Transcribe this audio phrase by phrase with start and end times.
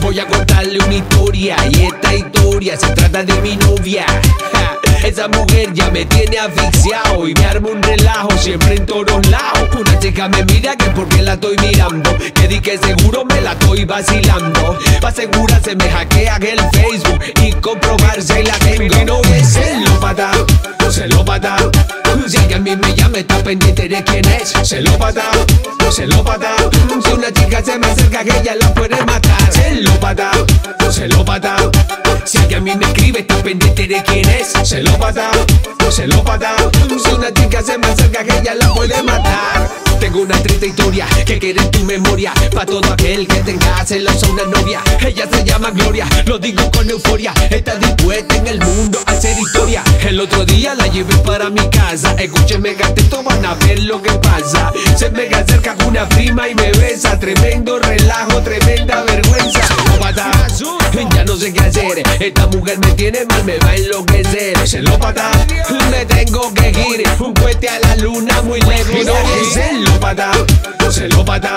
[0.00, 4.04] Voy a contarle una historia y esta historia se trata de mi novia.
[5.04, 9.68] Esa mujer ya me tiene asfixiado y me arma un relajo siempre en todos lados.
[9.78, 13.52] Una chica me mira que porque la estoy mirando, que di que seguro me la
[13.52, 14.78] estoy vacilando.
[15.00, 18.94] Pa' asegurarse me hackea el Facebook y comprobarse la tengo.
[18.94, 20.30] Mi novia es celópata,
[20.88, 21.56] celópata.
[22.28, 25.24] Si alguien a mí me llama está pendiente de quién es Celópata,
[25.90, 26.54] celópata
[27.04, 30.30] Si una chica se me acerca que ella la puede matar Celópata,
[30.90, 31.56] celópata
[32.24, 34.52] Si alguien a mí me escribe está pendiente de quién es.
[34.64, 35.30] Celópata,
[35.90, 36.56] celópata
[37.04, 41.06] Si una chica se me acerca que ella la puede matar Tengo una triste historia
[41.24, 42.34] que quede en tu memoria.
[42.52, 46.90] Pa' todo aquel que tenga celosa una novia Ella se llama Gloria, lo digo con
[46.90, 49.84] euforia Está dispuesta en el mundo a hacer historia.
[50.04, 52.16] El otro día la llevé para mi casa.
[52.18, 54.72] Escúcheme gatito, van a ver lo que pasa.
[54.96, 57.16] Se me acerca una prima y me besa.
[57.20, 59.60] Tremendo relajo, tremenda vergüenza.
[59.68, 60.30] Celópata,
[61.14, 62.02] ya no sé qué hacer.
[62.18, 64.66] Esta mujer me tiene mal, me va a enloquecer.
[64.66, 65.30] Celópata,
[65.92, 67.04] me tengo que ir.
[67.20, 70.30] Un puente a la luna muy lejos Novia
[70.88, 71.52] es celópata,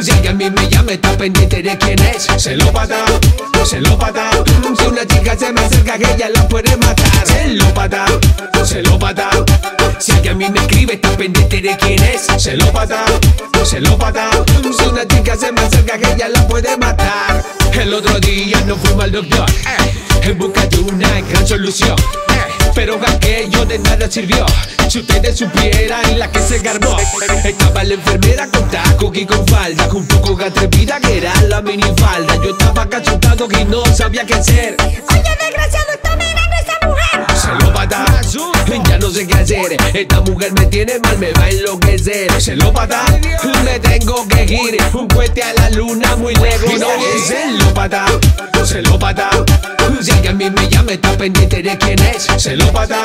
[0.00, 2.26] Si alguien a mí me llama está pendiente de quién es.
[2.38, 3.04] Celópata,
[3.64, 4.30] celópata.
[4.78, 7.26] Si una chica se me acerca que ella la puede matar.
[7.26, 8.06] Celópata,
[8.64, 9.30] celópata.
[9.98, 12.26] Si alguien a mí me escribe está pendiente de quién es.
[12.38, 13.04] Celópata,
[13.64, 14.30] celópata.
[14.62, 17.42] Si una chica se me acerca que ella la puede matar.
[17.72, 19.92] El otro día no fuimos al doctor eh,
[20.22, 21.96] En busca de una gran solución
[22.76, 24.44] pero aquello de nada sirvió.
[24.88, 26.96] Si ustedes supieran la que se garbó
[27.44, 32.36] Estaba la enfermera con taco y con falda Un poco atrevida que era la minifalda.
[32.36, 34.76] Yo estaba cachotado y no sabía qué hacer.
[34.78, 37.36] Oye, desgraciado, está mirando esa mujer.
[37.36, 38.04] Celópata,
[38.88, 39.76] ya no sé qué hacer.
[39.94, 42.30] Esta mujer me tiene mal, me va a enloquecer.
[42.40, 43.04] Celópata,
[43.64, 44.76] me tengo que ir.
[44.92, 46.78] Un puente a la luna muy lejos.
[46.78, 48.06] Novia es celópata,
[48.64, 49.35] celópata a
[50.36, 52.26] mí me llama está pendiente de quién es.
[52.36, 53.04] Celópata,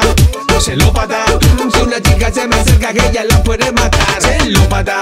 [0.59, 1.25] celópata.
[1.73, 4.21] Si una chica se me acerca que ella la puede matar.
[4.21, 4.99] Celópata,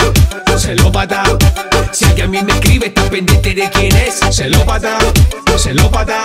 [0.57, 1.23] celópata.
[1.91, 4.19] Si alguien a mí me escribe está pendiente de quién es.
[4.31, 4.99] Celópata,
[5.57, 6.21] celópata.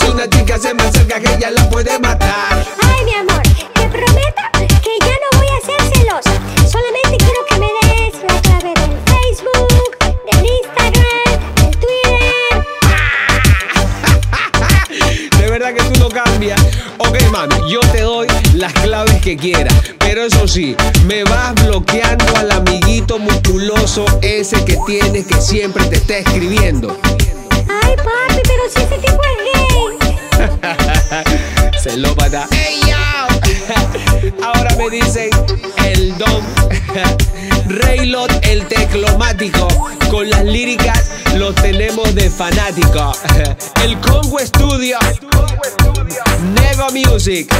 [0.00, 2.64] Si una chica se me acerca que ella la puede matar.
[2.82, 3.42] Ay, mi amor,
[16.98, 19.74] Ok, mami, yo te doy las claves que quieras.
[19.98, 20.76] Pero eso sí,
[21.06, 26.96] me vas bloqueando al amiguito musculoso ese que tienes que siempre te está escribiendo.
[27.82, 29.38] Ay, papi, pero si ese tipo es
[30.38, 31.80] gay.
[31.82, 32.46] Celópata.
[32.52, 34.44] ¡Ey, yo!
[34.46, 35.30] Ahora me dicen
[35.86, 36.44] el don.
[37.66, 39.66] Raylot el teclomático.
[40.08, 43.12] Con las líricas los tenemos de fanático.
[43.82, 44.98] El Congo Studio.
[46.54, 47.52] Nego Music.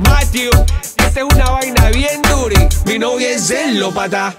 [0.00, 0.50] Matthew,
[0.96, 2.56] esta es una vaina bien duri.
[2.84, 4.34] Mi novia es celópata.